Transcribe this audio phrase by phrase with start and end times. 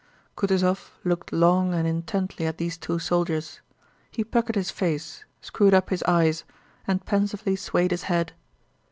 [0.35, 3.59] Kutúzov looked long and intently at these two soldiers.
[4.09, 6.43] He puckered his face, screwed up his eyes,
[6.87, 8.33] and pensively swayed his head.